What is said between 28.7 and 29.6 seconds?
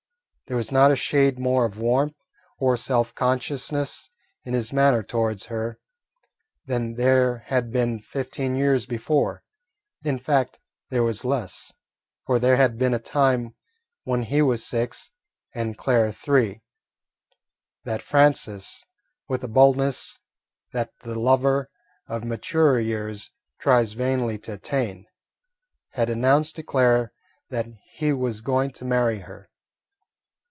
to marry her.